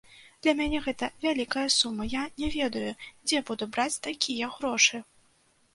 Для 0.45 0.53
мяне 0.59 0.79
гэта 0.85 1.09
вялікая 1.25 1.67
сума, 1.75 2.09
я 2.15 2.23
не 2.41 2.49
ведаю 2.57 2.91
дзе 3.25 3.45
буду 3.53 3.73
браць 3.79 4.01
такія 4.11 4.53
грошы. 4.57 5.07